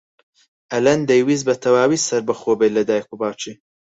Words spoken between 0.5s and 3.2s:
ئەلەند دەیویست بەتەواوی سەربەخۆ بێت لە دایک و